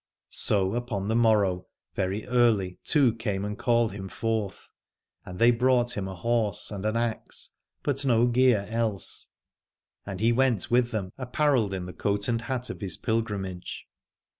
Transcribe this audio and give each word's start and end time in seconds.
So 0.33 0.73
upon 0.73 1.09
the 1.09 1.15
morrow 1.15 1.67
very 1.93 2.25
early 2.25 2.79
two 2.83 3.13
came 3.13 3.45
and 3.45 3.55
called 3.55 3.91
him 3.91 4.09
forth: 4.09 4.71
and 5.27 5.37
they 5.37 5.51
brought 5.51 5.95
him 5.95 6.07
a 6.07 6.15
horse 6.15 6.71
and 6.71 6.87
an 6.87 6.97
axe, 6.97 7.51
but 7.83 8.03
no 8.03 8.25
gear 8.25 8.65
else, 8.71 9.27
and 10.03 10.19
he 10.19 10.31
went 10.31 10.71
with 10.71 10.89
them 10.89 11.11
apparelled 11.19 11.75
in 11.75 11.85
the 11.85 11.93
cloak 11.93 12.21
138 12.21 12.21
Alad 12.21 12.29
ore 12.31 12.31
and 12.31 12.41
hat 12.63 12.69
of 12.71 12.81
his 12.81 12.97
pilgrimage. 12.97 13.87